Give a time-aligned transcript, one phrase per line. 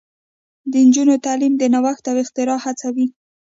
[0.71, 3.05] د نجونو تعلیم د نوښت او اختراع هڅوي.